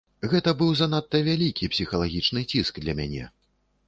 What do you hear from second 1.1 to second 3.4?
вялікі псіхалагічны ціск для мяне.